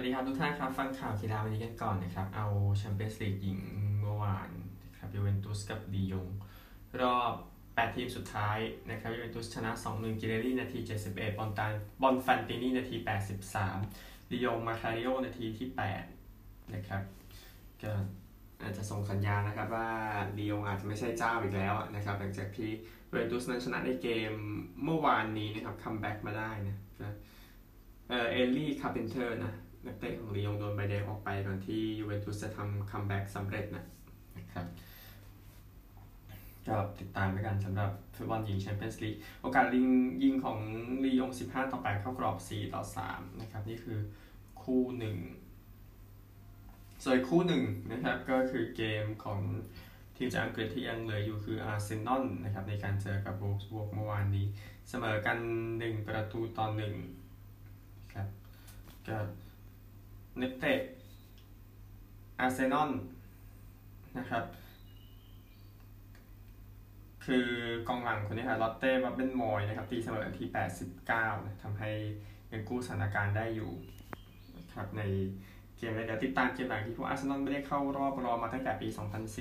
[0.00, 2.46] สวัสดีครับทุกท่านครับ ฟังข่าวกีฬาวันนี้กันก่อนนะครับ เอา
[2.78, 3.58] แชมเปี้ยนส์ลีกหญิง
[4.00, 4.50] เมื่อวาน
[4.84, 6.26] นะครับยูเวนตุสกับลียง
[7.00, 7.34] รอบ
[7.64, 8.58] 8 ทีมสุดท้าย
[8.90, 10.78] นะครับยูเวนตุสชนะ 2-1 กิเรลลี่นาที
[11.10, 12.96] 71 บอลตันบอลฟันตินี่นาที
[13.64, 15.68] 83ลียงมาคาริโอนาทีที่
[16.20, 17.02] 8 นะครับ
[17.82, 17.92] ก็
[18.62, 19.88] อาจจะส่งสัญญาณนะครับว่า
[20.38, 22.70] ลียงอาจจะไม่ใช่เจ้าอีกแล้วนะครับหลังจากที่
[23.08, 24.32] ยูเวนตุสนั้นชนะในเกม
[24.84, 26.76] เมื่อวานนี้นะครับ comeback มาได้นะ
[28.08, 29.54] เออเอลลี่คาร์เพนเตอร์นะ
[29.86, 34.66] นักเตะของลียงโดนใบแดงออกไปก่อนที่ยูเวนตุสจะทำ comeback สำเร็จนะครับ
[36.66, 39.86] ก็ติดตามไปกันสำหรับฟุตบอลหญิงแชมเปี้ยนส์ลีกโอกาสลิง
[40.22, 40.58] ยิงของ
[41.04, 43.98] ลียง 15 ต่อ 8 เข้ากรอบ 4 ต่อ 3 นะครับ นี่คือ
[44.62, 45.16] คู่หนึ่ง
[47.04, 47.62] ส่วนคู่หนึ่ง
[47.92, 49.40] นะครับ ก็คือเกมของ
[50.16, 54.46] ทีมจากอังกฤษที่ยังเหลืออยู่คืออาร์เซนอลนะครับ ในการเจอกับโวล์ฟสบวร์กเมื่อวานนี้
[54.88, 55.38] เสมอกัน
[55.72, 56.66] 1 ประตูต่อ
[57.40, 58.28] 1ครับ
[59.08, 59.16] ก็
[60.38, 60.80] นักเตะ
[62.40, 62.90] อาร์เซนอล
[64.18, 64.44] นะครับ
[67.24, 67.48] คือ
[67.88, 70.48] กองหลังคนนี้ค่ะลอตเต้บับเบนมอยนะครับ ตีเสมอที่
[70.96, 71.90] 89นะทำให้
[72.52, 73.72] ยังกู้สถานการณ์ได้อยู่
[74.58, 75.02] นะครับใน
[75.76, 78.88] เกมเดี๋ยวติดตามเกมหลังที่พวกอาร์เซนอลไม่ได้เข้ารอบรอมาตั้งแต่ปี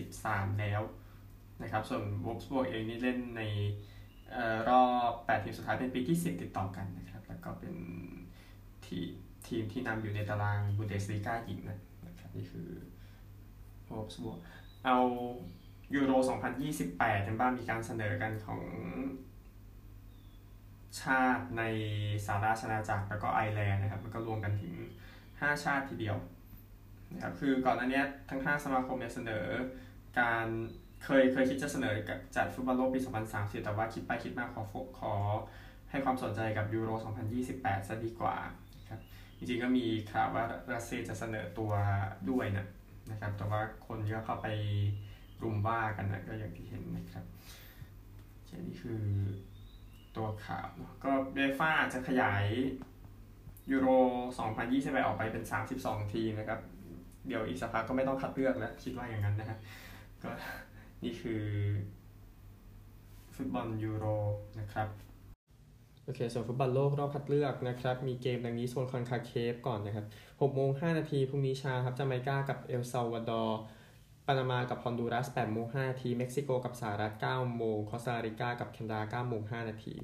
[0.04, 0.82] 2013 แล้ว
[1.62, 3.42] นะครับ ส่วนโวล์ฟสบวร์กเองนี่เล่นใน
[4.70, 7.76] รอบ 8 ทีมสุดท้ายเป็นปีที่ 10 ติดต่อกันนะครับ แล้วก็เป็น
[8.86, 9.00] ที
[9.50, 11.78] ทีมที่นำอยู่ในตารางบุนเดสลีกาหญิงนะ
[12.20, 12.70] ครับนี่คือ
[13.90, 14.38] โวล์ฟสบวร์ก
[14.86, 14.98] เอา
[15.96, 16.12] ยูโร
[16.70, 18.62] 2028กันบ้างมีการเสนอกันของ
[21.02, 21.64] ชาติใน
[22.26, 24.74] สหราชอาณาจักรแล้วก็ไอร์แลนด์นะครับ มันก็รวมกันถึง
[25.20, 26.18] 5 ชาติทีเดียว
[27.14, 29.46] นะครับคือก่อนหน้านี้ทั้ง 5 สมาคมเนี่ยเสนอ
[30.20, 30.46] การ
[31.04, 31.94] เคยเคยคิดจะเสนอ
[32.36, 33.00] จัดฟุตบอลโลกปี
[33.32, 34.64] 2030 แต่ว่าคิดไปคิดมาขอ
[35.00, 35.14] ขอ
[35.92, 36.90] ให้ความสนใจกับยูโร
[37.40, 38.36] 2028 ซะดีกว่า
[38.90, 39.02] ครับ
[39.40, 41.72] จริงๆก็มีข่าวว่ารัสเซียจะเสนอตัว
[42.30, 42.66] ด้วยนะ
[43.12, 44.48] นะครับ แต่ว่าคนก็เข้าไป
[45.44, 47.26] รุมว่ากันนะก็อย่างที่เห็นนะครับ
[48.46, 49.04] แค่นี้คือ
[50.16, 52.46] ตัวข่าวเนาะก็เบฟ้าจะขยาย
[53.72, 53.88] ยูโร
[54.48, 55.44] 2020ออกไปเป็น
[55.78, 56.60] 32 ทีมนะครับ
[57.28, 59.58] เดี๋ยวอีกสักพักก็ไม่ต้องคัดเลือกแล้ว คิดว่าอย่างนั้นนะฮะ
[60.24, 60.30] ก็
[61.04, 61.44] นี่คือ
[63.36, 64.06] ฟุตบอลยูโร
[64.60, 64.88] นะครับ
[66.10, 73.60] โอเค ส่วนฟุตบอลโลกรอบคัดเลือกนะครับ มีเกมดังนี้โซนคอนคาเคฟก่อนนะครับ6โมง5นาทีพรุ่งนี้เช้าครับจาไมกากับเอลซาวาดอร์
[74.26, 79.96] ปานามากับฮอนดูรัส8โมง5นาที เม็กซิโกกับสหรัฐ9โมงคอสตาริกากับแคนาดาโมง5นาที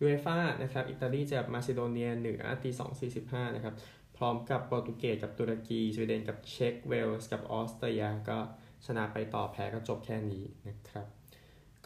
[0.00, 3.74] ยูเอฟ่านะครับอิตาลีเจอมาซิโดเนียเหนือตี2 45นะครับ
[4.16, 8.38] พร้อมกับโปรตุเกสกับตุรกีสวีเดนกับเช็กเวลส์กับออสเตรียก็
[8.86, 11.06] ชนะไปต่อแพ้ก็จบแค่นี้นะครับ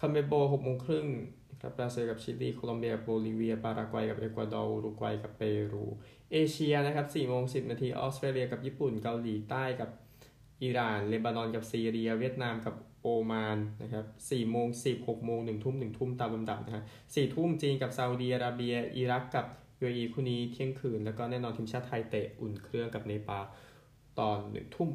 [0.00, 1.06] คอนเมบอล6โมงครึ่ง
[1.62, 5.42] ครับบราซิลกับชิลีโคลอมเบียโบลิเวีย ปารากวัยกับเอกวาดอร์อุรุกวัยกับเป
[5.72, 5.86] รู
[6.32, 9.90] เอเชียนะครับ4โมง10 นาทีออสเตรเลียกับญี่ปุ่นเกาหลีใต้กับ
[10.62, 19.46] อิหร่านเลบานอนกับซีเรีย เวียดนามกับโอมานนะครับ4โมง10 6โมง1ทุ่ม1ทุ่มตามลำดับนะฮะ4ทุ่มจีนกับซาอุดีอาระเบีย อิรักกับ
[19.80, 23.44] ยูเออีคู่นี้เที่ยงคืน แล้วก็แน่นอนทีมชาติไทยเตะอุ่นเครื่องกับเนปาล
[24.18, 24.90] ตอน1ทุ่ม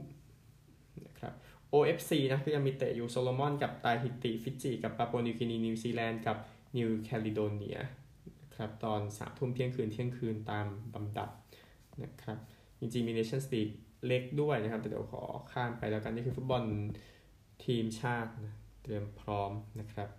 [1.07, 1.34] นะครับ
[1.73, 6.38] OFC นะก็ยังมีเตะอยู่โซโลมอนกับตาฮิติฟิจิกับปาปัวนิวกินีนิวซีแลนด์กับ
[6.78, 7.78] นิวแคลิโดเนีย
[8.56, 11.29] ครับตอนสามทุ่มเที่ยงคืนเที่ยงคืนตามลำดับ
[12.03, 12.38] นะครับ
[12.79, 13.67] จริงๆมีเนชั่นสตีก
[14.07, 16.63] เล็กด้วยนะครับ แต่เดี๋ยวขอข้ามไปแล้วกัน นี่คือฟุตบอล
[17.66, 18.53] ทีมชาตินะ
[18.84, 20.09] เตรียมพร้อมนะครับ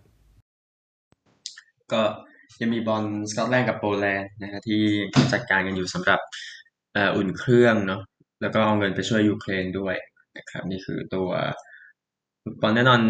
[1.92, 2.02] ก็
[2.60, 4.82] ยังมีบอลสกอตแลนด์กับโปแลนด์นะฮะที่
[5.32, 6.20] จัดการกันอยู่สำหรับ
[7.16, 8.02] อุ่นเครื่องเนาะ
[8.40, 9.94] แล้วก็เอาเงินไปช่วยยูเครนด้วย
[10.38, 11.28] นะครับ นี่คือตัว
[12.42, 13.00] ฟุตบอลแน่นอน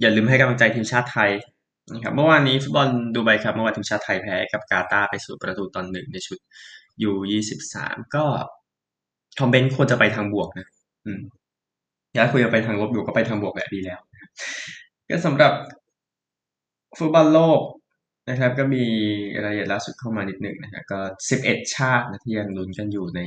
[0.00, 1.30] อย่าลืมให้กำลังใจทีมชาติไทย
[1.90, 6.38] นะครับเมื่อวานนี้ฟุตบอลดูไบครับเมื่อวานทีมชาติไทยแพ้กับกาตาไปสู่ประตูตอนหนึ่งในชุด
[7.02, 8.24] ยูยี่สิบสามก็
[9.40, 10.66] คอมเมนต์ควรจะไปทางบวกนะ
[11.06, 11.20] อืม
[12.16, 14.00] ถ้าคุยไปทางลบอยู่ก็ไปทางบวกแบบดีแล้ว
[15.08, 15.52] ก็สำหรับ
[16.98, 17.60] ฟุตบอลโลก
[18.30, 18.84] นะครับ ก็มี
[19.44, 21.00] รายละเอียดล่าสุดเข้ามานิดหนึ่งนะครับก็
[21.30, 23.20] สิบเอ็ดชาตินะที่ยังลุ้นกันอยู่ใน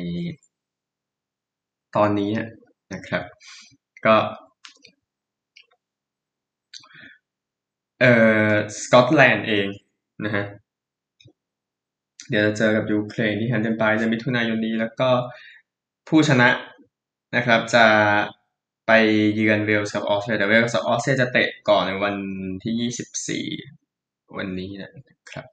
[1.96, 2.31] ตอนนี้
[2.94, 3.24] นะครับ
[4.06, 4.16] ก็
[8.00, 8.13] เอ่
[8.44, 8.44] อ
[8.83, 9.67] สกอตแลนด์เอง
[10.25, 10.45] นะฮะ
[12.29, 15.09] เดี๋ยวจะเจอกับยูเครนที่แฮมป์เดนไปในมิถุนายนนี้ แล้วก็
[16.09, 16.50] ผู้ชนะ
[17.35, 17.85] นะครับจะ
[18.88, 18.91] ไป
[19.35, 22.15] เยือนเวลส์กับออสเตรเลียเวลส์กับออสเตรเลียจะเตะก่อนในวัน
[22.63, 23.45] ที่ยี่สิบสี่
[24.38, 24.89] วันนี้นะ
[25.31, 25.45] ครับ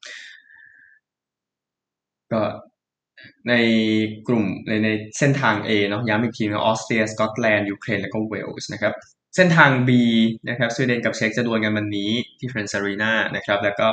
[2.33, 2.43] ก็
[3.49, 3.55] ใน
[4.29, 4.89] กลุ่มในใน
[5.19, 8.95] เส้นทาง A เนาะย้ำอีกทีนะออสเตรียสกอตแลนด์ยูเครนแล้วก็เวลส์นะครับ
[9.37, 9.91] เส้นทาง B
[10.49, 13.89] นะครับสวีเดนกับเช็กจะดวลกันวันนี้ที่เฟรนด์สอารีนานะครับ แล้วก็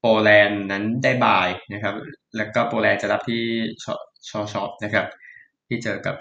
[0.00, 1.94] โปแลนด์นั้นได้บายนะครับ
[2.36, 3.42] แล้วก็โปแลนด์จะรับที่
[3.82, 3.94] ชอ
[4.28, 5.06] ชอร์ซอฟนะครับ
[5.68, 6.16] ที่เจอกับ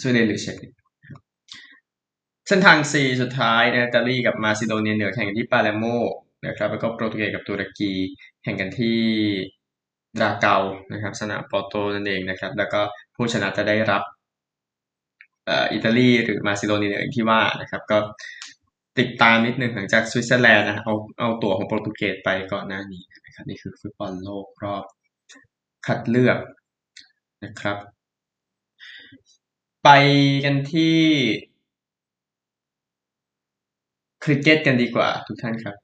[0.00, 0.56] สวีเดนหรือเช็ก
[2.48, 5.84] เส้นทาง C สุดท้ายนะอิตาลีกับมาซิโดเนียเหนือแข่งกันที่ปาแลร์โม
[6.46, 7.92] นะครับ แล้วก็โปรตุเกสกับตุรกี
[8.42, 8.98] แข่งกันที่
[10.20, 10.56] ดราเกา
[10.92, 12.80] นะครับ สนามปอโตนั่นเองนะครับ แล้วก็
[13.16, 14.02] ผู้ชนะจะได้รับ
[15.48, 17.98] อิตาลีหรือมาซิโดเนียอย่างที่ว่านะครับก็
[18.98, 24.84] ติดตามนิดนึงหลังจากสวิตเซอร์แลนด์นะเอาเอาตั๋วของโปรตุเกสไปก่อนหน้านี้นะครับนี่คือฟุตบอลโลกรอบ
[25.86, 26.38] คัดเลือก
[27.44, 27.76] นะครับ
[29.84, 29.88] ไป
[30.44, 30.98] กันที่
[34.24, 35.76] คริกเก็ตกันดีกว่าทุกท่านครับ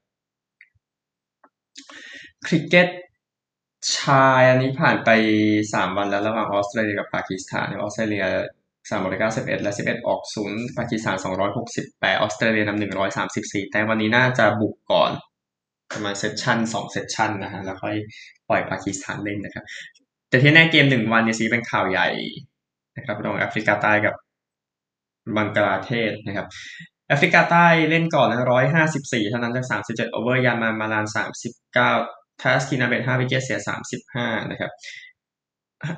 [2.46, 2.88] คริกเก็ต
[3.98, 5.10] ชายอันนี้ผ่านไป
[5.72, 8.24] สามวันแล้วระหว่างออสเตรเลียกับปากีสถานออสเตรเลีย
[8.90, 15.10] สามร้อยเก้าสิบเอ็ดและสิบเอ็ดออกศูนย์ปากีสถานสองร้อยหกสิบแปดออสเตรเลียนำหนึ่งร้อยสามสิบสี่แต่วันนี้น่าจะบุกก่อน
[15.92, 17.96] ประมาณ session สอง session นะฮะแล้วค่อย
[18.48, 19.64] ปล่อยปากีสถานเล่นนะครับ
[20.28, 22.08] แต่ที่แน่เกมหนึ่งวันเนี่ยสิเป็นข่าวใหญ่
[22.96, 24.14] นะครับระหว่างแอฟริกาใต้กับ
[25.36, 26.46] บังกลาเทศนะครับ
[27.08, 31.92] แอฟริกาใต้เล่นก่อนนะร้อยห้าสิบสี่เท่านั้นจากสามสิบเจ็ดโอเวอร์ยามามาลานสามสิบเก้า
[32.40, 34.70] ทัสกินอาเหม็ดห้า wicket เสียสามสิบห้านะครับ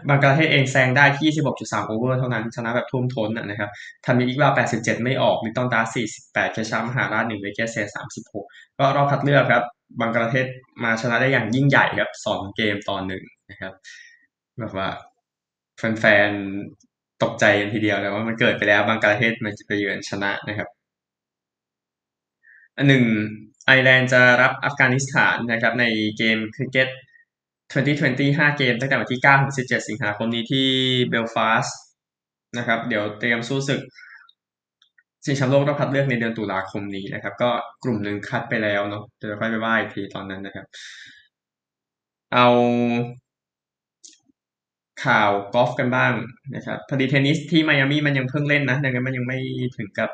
[0.08, 3.70] บางกลาเทศเองแซงได้ที่สิบหกจุดสามโอเวอร์เท่านั้น ชนะแบบทุ่มท้นนะครับ
[4.04, 8.46] ทำมีอีกว่าแปดสิบเจ็ดไม่ออกลิตอนตาสี่สิบแปดเคชามหาราชหนึ่งวิกเกเสียสามสิบหก
[8.78, 9.64] ก็รอบคัดเลือกครับ
[10.00, 10.46] บางกลาเทศ
[10.84, 13.72] มาชนะได้อย่างยิ่งใหญ่ครับสองเกมต่อหนึ่งนะครับ
[14.60, 14.88] แบบว่า
[15.78, 20.68] แฟนๆ ตกใจกันทีเดียวเลยว่ามันเกิดไปแล้วบางกลาเทศมันจะไปเยือนชนะนะครับ
[22.76, 23.04] อันหนึ่ง
[23.66, 25.84] ไอร์แลนด์จะรับอัฟกานิสถานนะครับใน
[26.18, 26.88] เกมคริกเก็ต
[27.74, 30.66] 2020 5 เกมตั้งแต่วันที่9ถึง17 สิงหาคมนี้ที่
[31.10, 31.78] เบลฟาสต์
[32.58, 33.80] นะครับ เดี๋ยวเตรียมสู้ศึก
[35.24, 37.50] ชิงแชมป์โลกรอบคัดเลือกในเดือนตุลาคมนี้นะครับ ก็
[37.84, 40.66] กลุ่มหนึ่งคัดไปแล้วเนาะเดี๋ยวค่อยไปว่าอีกทีตอนนั้นนะครับ
[42.34, 42.46] เอา
[45.04, 46.12] ข่าวกอล์ฟกันบ้าง
[46.54, 49.38] นะครับพอดีเทนนิสที่ไมอามี่มันยังเพิ่งเล่นนะดังนั้นมันยังไม่
[49.76, 50.10] ถึงกับ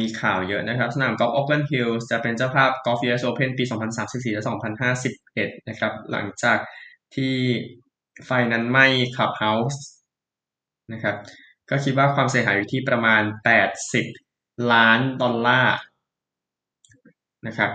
[0.00, 3.64] มีข่าวเยอะนะครับ สนามกอล์ฟโอ๊คแลนด์ฮิลส์จะเป็นเจ้าภาพกอล์ฟ US Open ปี
[4.00, 4.44] 2034 และ
[5.06, 6.58] 2051 นะครับ หลังจาก
[7.14, 7.34] ที่
[8.26, 8.86] ไฟนั้นไหม้
[9.16, 9.82] คลับเฮาส์
[10.92, 11.16] นะครับ
[11.70, 13.22] ก็คิดว่าความเสียหายอยู่ที่ประมาณ
[13.96, 15.76] 80 ล้านดอลลาร์
[17.46, 17.70] นะครับ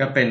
[0.00, 0.30] ก็เป็น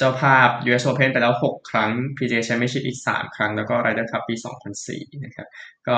[0.00, 4.34] เจ้าภาพ US Open ไปแล้ว 6 ครั้ง PGA Championship อีก 3 ครั้ง แล้วก็ Ryder Cup ปี
[4.78, 5.48] 2004 นะครับ
[5.88, 5.96] ก็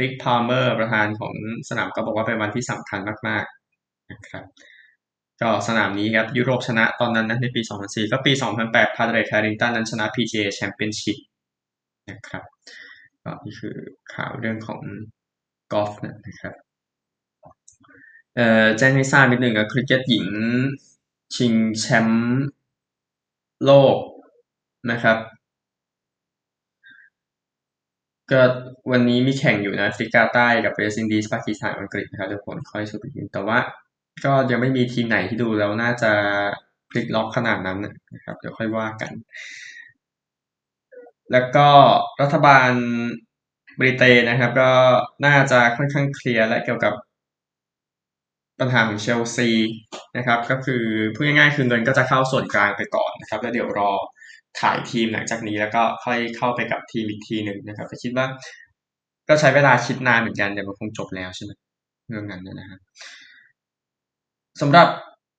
[0.00, 1.34] Rick Palmer ประธานของ
[1.68, 3.44] สนามก็บอกว่าเป็นวันที่สำคัญมาก
[3.78, 4.44] ๆ นะครับ
[5.40, 8.32] ก็สนามนี้ครับ ยุโรปชนะตอนนั้นนะในปี 2004 ก็ปี
[8.64, 11.18] 2008 p a t r i c Harrington นั้นชนะ PGA Championship
[12.10, 12.44] นะครับ
[13.24, 13.76] ก็นี่คือ
[14.14, 14.80] ข่าวเรื่องของ
[15.72, 15.92] กอล์ฟ
[16.26, 16.54] นะครับ
[18.36, 20.26] เอ่อแจ้งให้ทราบนิดหนึ่งกับคริกเก็ตหญิง
[21.36, 22.42] ชิงแชมป์
[23.64, 23.96] โลก
[24.90, 25.16] นะครับ
[28.30, 28.42] ก็
[28.90, 33.58] วันนี้มีแข่งอยู่นะแอฟริกาใต้กับเวสต์อินดีสปากีสถานอังกฤษนะครับทุกคนค่อยสุดทีแต่ว่า
[34.24, 36.12] ก็ยังไม่มีทีมไหนที่ดูแล้วน่าจะ
[36.90, 37.78] พลิกล็อกขนาดนั้น
[38.14, 39.12] นะครับ เดี๋ยวค่อยว่ากัน
[41.32, 41.68] แล้วก็
[42.20, 42.70] รัฐบาล
[43.78, 44.70] บริเตนนะครับ ก็
[45.26, 46.94] น่าจะค่อนข้างเคลียร์และเกี่ยวกับ
[48.62, 49.50] ปัญหาของเชลซี
[50.16, 50.82] นะครับก็คือ
[51.14, 53.90] พูดง่ายๆคือเงินก็จะเข้าส่วนกลางไปก่อนนะครับแล้วเดี๋ยวรอ
[54.60, 58.26] ถ่ายทีมหลังจากนี้แล้วก็ค่อยเข้าไปกับทีมอีกทีหนึ่งนะครับแต่คิดว่า
[59.28, 61.52] ก็ใช้เวลาคิดนานเหมือนกันแต่มันคงจบแล้วใช่ไหม
[62.08, 62.80] เรื่องนั้นนะครับ
[64.60, 64.88] สำหรับ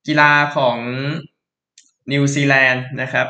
[0.08, 0.78] กีฬาของ
[2.12, 3.28] นิวซีแลนด์นะครับ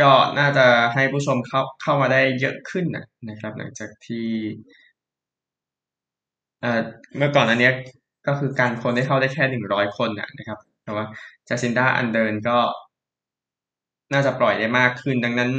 [0.00, 2.84] ก็น่าจะให้ผู้ชมเข้าเข้ามาได้เยอะขึ้น
[3.28, 4.26] นะครับ หลังจากที่
[7.16, 7.70] เมื่อก่อนอันนี้
[8.26, 11.04] ก็คือการคนได้เข้าได้แค่หนึ่งร้อยคนนะครับ แต่ว่า
[11.48, 12.58] จาซินดาอาร์เดิร์นก็
[14.12, 15.52] น่าจะปล่อยได้มากขึ้น ดังนั้น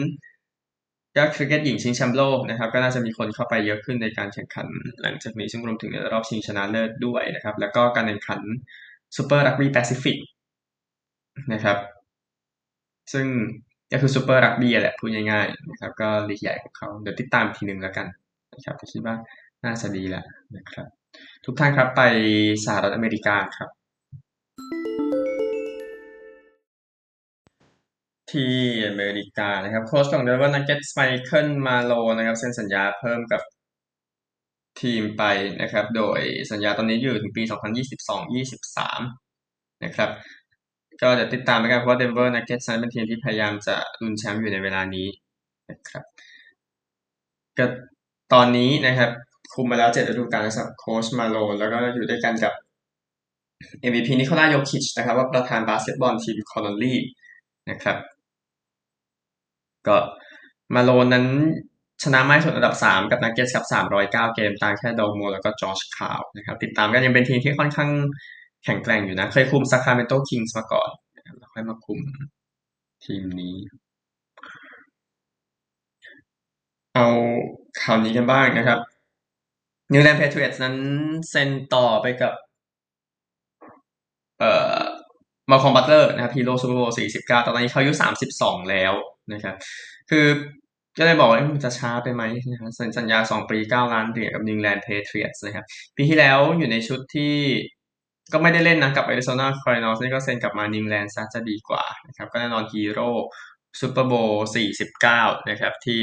[1.17, 4.67] ก็คริกเก็ตหญิงชิงแชมป์โลกนะครับ ก็น่าจะมีคนเข้าไปเยอะขึ้นในการแข่งขัน
[5.01, 8.41] หลังจากนี้ซึ่งรวมถึงในรอบชิงชนะเลิศด้วยนะครับ แล้วก็การแข่งขัน
[9.15, 10.17] ซูเปอร์รักบี้แปซิฟิก
[11.53, 11.77] นะครับ
[13.13, 13.25] ซึ่ง
[13.91, 18.07] ก็คือซูเปอร์รักบี้แหละพูดง่ายๆนะครับ ก็ลีกใหญ่ของเขาเดี๋ยวติดตามทีหนึ่งแล้วกัน
[18.55, 19.15] นะครับคิดว่า
[19.65, 20.25] น่าจะดีแล้ว
[20.55, 21.00] นะครับ
[21.45, 22.01] ทุกท่านครับไป
[22.65, 23.69] สหรัฐอเมริกาครับ
[28.31, 28.55] ที่
[28.87, 33.41] อเมริกานะครับ โค้ชของเดนเวอร์นักเก็ตสไมเคิลมาโลนนะครับ เซ็นสัญญาเพิ่มกับ
[34.81, 35.23] ทีมไป
[35.61, 36.19] นะครับ โดย
[36.51, 37.43] สัญญาตอนนี้อยู่ถึงปี
[39.03, 40.09] 2022-23 นะครับ
[41.01, 45.07] ก็เดี๋ยวติดตามนะครับเพราะว่าเดนเวอร์นักเก็ตนั้นเป็นทีมที่พยายามจะลุ้นแชมป์อยู่ในเวลานี้
[45.69, 46.03] นะครับ
[47.57, 47.65] ก็
[48.33, 49.11] ตอนนี้นะครับ
[49.53, 52.53] คุมมาแล้วเจ็ดฤดูกาลสำหรับโค้ชมาโลนแล้วก็อยู่ด้วยกันกับ
[53.89, 57.00] MVP นิโคลาโยคิชนะครับ ว่าประธานบาสเกตบอลทีมคอนอลลี่
[57.70, 57.98] นะครับ
[59.88, 59.98] ก็
[60.75, 61.25] มาโลนนั้น
[62.03, 63.65] ชนะมากสุดอันดับ 3 กับนักเก็ตครับ
[64.01, 67.89] 309 เกมตามแค่ดั๊กโมแล้วก็จอร์จคาร์ลนะครับ ติดตามกันยังเป็นทีมที่ค่อนข้าง
[68.63, 70.89] แข็งแกร่งอยู่นะ เคยคุมซาคราเมนโตคิงส์มาก่อน
[71.38, 72.00] แล้วค่อยมาคุม
[73.05, 73.55] ทีมนี้
[76.96, 77.08] เอา
[77.81, 78.79] ข่าวนี้กันบ้างนะครับ
[79.93, 80.75] นิวอิงแลนด์แพทริออตส์นั้น
[81.29, 82.33] เซ็นต่อไปกับ
[84.39, 84.79] เอ่อ
[85.51, 87.93] มัลคอล์มบัตเลอร์นะครับฮีโร่ซูเปอร์โบว์49ตอนนี้เขาอายุ
[88.33, 88.93] 32แล้ว
[89.33, 89.55] นะครับ
[90.10, 90.25] คือ
[90.98, 97.36] ก็เลยบอกว่ามันจะช้าไปไหมนะครับสัญสัญญา2ปี9ล้านเหรียญกับนิวอิงแลนด์แพทริออตส์นะครับ ปีที่แล้วอยู่ในชุดที่
[98.33, 103.10] ก็ไม่ได้เล่นนะกับ Arizona Cardinals นี่ก็เซ็นกลับมานิวอิงแลนด์ซะจะดีกว่านะครับ ก็แน่นอนฮีโร่
[103.79, 104.45] ซูเปอร์โบว์
[104.98, 106.01] 49นะครับ ที่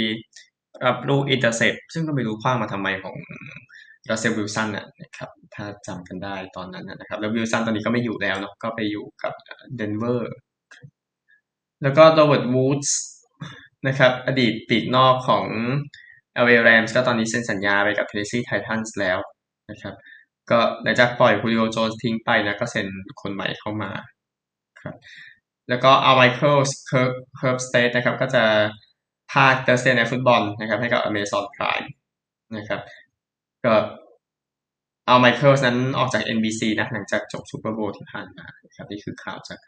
[0.86, 3.16] รับลูก intercept ซึ่งก็ไม่รู้ขว้างมาทำไมของ
[4.10, 4.68] รัสเซลวิลสัน
[5.02, 9.32] นะครับถ้าจำกันได้ตอนนั้นนะครับแล้ววิลสันตอนนี้ก็ไม่อยู่แล้วเนาะก็ไปอยู่กับ
[9.76, 10.34] เดนเวอร์
[11.82, 12.98] แล้วก็โรเบิร์ตวูดส์
[13.88, 15.46] นะครับอดีตปีกนอกของ
[16.44, 19.18] LA Rams ก็ตอนนี้เซ็นสัญญาไปกับ Tennessee Titans แล้ว
[19.70, 19.94] นะครับ
[20.50, 22.86] ก็หลังจากปล่อย Julio Jones ทิ้งไปนะก็เซ็น
[23.20, 23.90] คนใหม่เข้ามา
[24.80, 24.94] ครับ
[25.68, 28.44] แล้วก็เอาไมเคิลเคิร์กเฮิร์บสตรีตนะครับก็จะ
[29.32, 31.88] พากย์ Thursday Night Football นะครับให้กับ Amazon Prime
[32.56, 32.80] นะครับ
[33.64, 33.74] ก็
[35.06, 38.46] เอาไมเคิลนั้นออกจาก NBC นะหลังจากจบซูเปอร์โบว์ที่ผ่านมา
[38.76, 39.58] ครับนี่คือข่าวจาก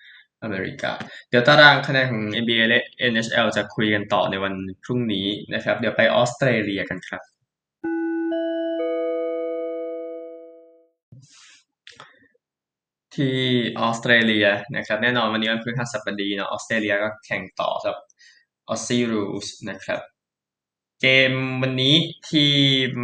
[0.42, 0.92] อเมริกา
[1.28, 2.82] เดี๋ยวตารางคะแนนของ NBA และ
[3.12, 4.54] NHL จะคุยกันต่อในวัน
[4.84, 7.22] พรุ่งนี้นะครับ เดี๋ยวไปออสเตรเลียกันครับ
[13.14, 13.36] ที่
[13.80, 17.96] ออสเตรเลียนะครับ แน่นอนวันนี้วันพฤหัสบดีเนาะออสเตรเลียก็แข่งต่อกับ
[18.68, 20.00] Aussie rules นะครับ
[21.00, 21.94] เกมวันนี้
[22.28, 22.50] ที่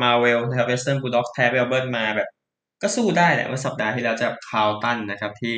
[0.02, 2.28] มาร์เวลนะครับเวสเทิร์นบูลด็อกแพ้เมลเบิร์นมาแบบ
[2.82, 5.54] ก็สู้ได้แหละเมื่อสัปดาห์ที่แล้วเจอคาร์ลตันนะครับ ที่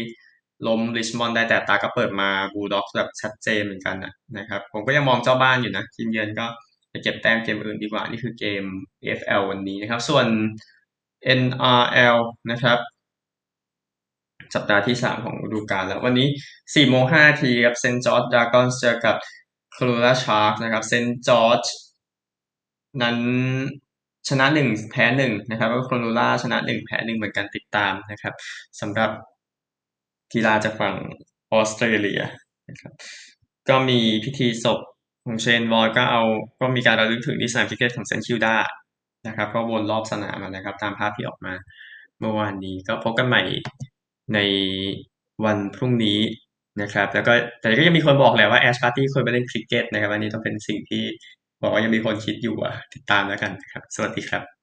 [0.66, 6.46] ล้มริชมอนด์ได้แต่ตาก็เปิดมาบูลด็อกแบบชัดเจนเหมือนกันนะนะครับ ผมก็ยังมองเจ้าบ้านอยู่นะทีมเยือนก็
[6.90, 8.62] ไปเก็บแต้มเกมอื่นดีกว่า นี่คือเกม
[9.02, 10.26] AFL วันนี้นะครับ ส่วน
[11.40, 12.16] NRL
[12.50, 12.78] นะครับ
[14.54, 16.28] สัปดาห์ที่ 3 ของฤดูกาลแล้ว วันนี้
[16.58, 21.62] 4โมง5ทีครับเซนต์จอร์จดรากอนส์เจอกับโครนัลลาชาร์กส์นะครับเซนต์จอร์จ
[23.02, 23.16] นั้น
[24.28, 28.34] ชนะ1แพ้1นะครับแล้วก็โครนัลลาชนะ1แพ้1เหมือนกันติดตามนะครับ
[28.80, 29.10] สำหรับ
[30.32, 30.94] กีฬาจากฝั่ง
[31.52, 32.20] ออสเตรเลีย
[32.70, 32.92] นะครับ
[33.68, 34.80] ก็มีพิธีศพ
[35.24, 36.22] ของเชนวอร์นก็เอา
[36.60, 38.56] ก็มีการระลึกถึงที่สนามคริกเก็ตของเซนต์คิลดา
[39.26, 41.54] นะครับก็วนรอบสนามนะครับ ตามภาพที่ออกมา
[42.20, 43.42] เมื่อวานนี้ก็พบกันใหม่
[44.34, 44.38] ใน
[45.44, 46.20] วันพรุ่งนี้
[46.82, 51.04] นะครับ แล้วก็แต่ก็ยังมีคนบอกแหละว่าแอชบาร์ตี้ควรไปเล่นคริกเก็ตนะครับอันนี้ต้องเป็นสิ่งที่
[51.62, 54.57] บอกว่ายังมีคนคิดอยู่อะ ติดตามแล้วกันครับ สวัสดีครับ